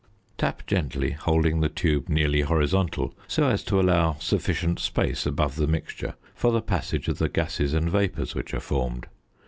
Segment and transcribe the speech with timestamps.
[0.35, 5.67] Tap gently, holding the tube nearly horizontal, so as to allow sufficient space above the
[5.67, 9.05] mixture for the passage of the gases and vapours which are formed.